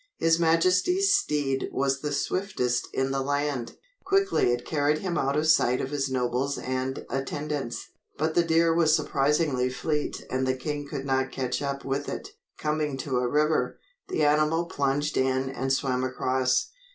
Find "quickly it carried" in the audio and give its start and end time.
4.03-4.97